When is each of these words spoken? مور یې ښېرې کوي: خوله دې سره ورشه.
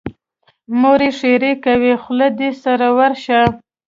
مور 0.79 0.99
یې 1.05 1.11
ښېرې 1.19 1.53
کوي: 1.65 1.93
خوله 2.03 2.27
دې 2.39 2.49
سره 2.63 2.87
ورشه. 2.97 3.39